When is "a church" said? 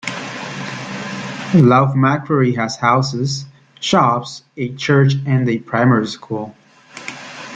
4.57-5.13